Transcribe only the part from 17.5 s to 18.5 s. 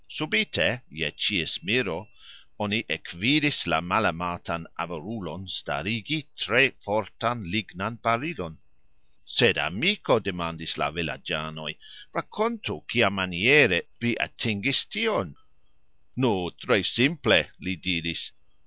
li diris.